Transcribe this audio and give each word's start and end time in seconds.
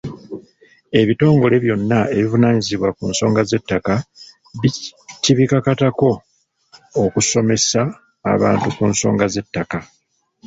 Ebitongole 0.99 1.55
byonna 1.63 1.99
ebivunaanyizibwa 2.17 2.89
ku 2.97 3.03
nsonga 3.11 3.41
z'ettaka 3.49 3.93
kibikakatako 5.23 6.09
okusomesa 7.03 7.81
abantu 8.33 8.67
ku 8.75 8.83
nsonga 8.91 9.25
z’ettaka. 9.33 9.79